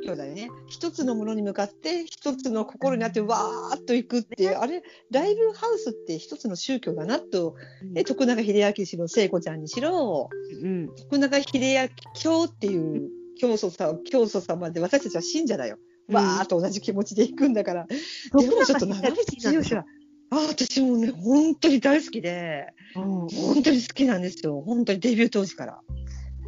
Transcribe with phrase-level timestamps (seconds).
[0.00, 0.50] 教だよね。
[0.68, 7.54] 一つのものに向かって一つの心にあってわーっといくっていう、あれライブハウスって一つの宗教だなと、
[7.94, 10.28] え徳永英明しろ聖子ちゃんにしろ、
[10.62, 10.94] うん。
[10.96, 13.08] 徳永英明教っていう
[13.40, 15.76] 教祖さ教祖様で私たちは信者だよ。
[15.76, 17.86] うんわーっと同じ気持ちでいくんだから。
[18.32, 19.84] 徳でもちょっと永長渕剛は、
[20.30, 24.62] あ私もね、本当に大好きで、うん本当に好きなんですよ。
[24.62, 25.80] 本当にデビュー当時から。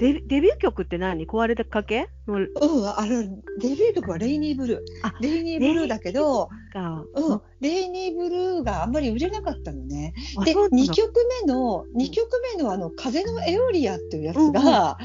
[0.01, 1.27] デビデビュー曲って何？
[1.27, 2.09] 壊れたかけ？
[2.27, 3.23] のうん、あの、
[3.61, 4.79] デビュー曲はレイニーブルー。
[5.03, 7.05] あレイニーブルーだけど、か。
[7.15, 10.15] うん、レイニーブルーがあんまり売れなかったのね。
[10.47, 11.13] で、あそうなんだ2曲
[11.45, 14.97] 目の、二曲目のあの、風のエオリアっていうやつが、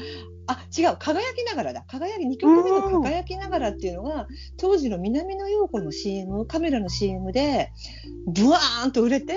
[0.48, 1.84] あ、違う、輝きながらだ。
[1.88, 7.70] 輝き、2曲目の輝きながらっていうのが、当時の南野陽子の CM、カメラの CM で、
[8.26, 9.34] ブワーンと売れて、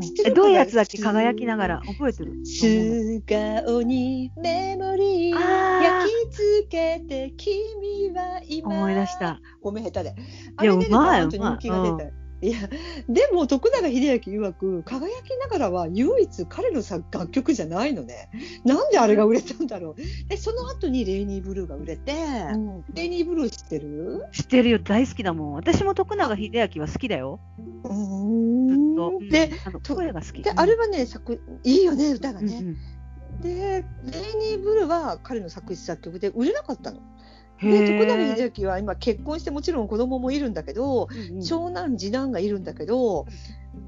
[0.00, 0.34] うん。
[0.34, 0.98] どういうやつだっけ？
[0.98, 1.82] 輝きながら。
[1.86, 2.44] 覚えてる？
[2.46, 5.38] 素顔にメモリー。
[5.38, 8.68] 焼き付けて君は今。
[8.68, 9.40] 思い出した。
[9.62, 10.14] ごめん下手で。
[10.62, 12.10] いやうまい本当に人気が出た、
[12.40, 12.68] いや
[13.08, 18.30] でも徳永英明曰く輝きながらは唯一彼のさ楽曲じゃないのね。
[18.64, 20.28] なんであれが売れたんだろう。
[20.28, 22.12] でその後にレイニーブルーが売れて、
[22.52, 22.84] うん。
[22.94, 24.24] レイニーブルー知ってる？
[24.32, 25.52] 知ってるよ、大好きだもん。
[25.54, 27.40] 私も徳永英明は好きだよ。
[27.84, 27.92] う。
[27.92, 28.37] ん
[29.30, 29.50] で、
[29.86, 30.42] 声が好き。
[30.42, 32.58] で、あれはね、作、いいよね、歌がね。
[32.58, 32.76] うんうん、
[33.40, 37.00] で、レイニー・ブルは彼の作詞作曲で売れなかったの。
[37.60, 43.26] で徳永英樹は今結婚してもちろん子供もいるんだけど、うん、長男次男がいるんだけど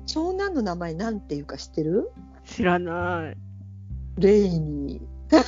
[0.06, 2.10] 長男の名前なんていうか知ってる？
[2.44, 3.36] 知らない。
[4.20, 5.30] レイニー。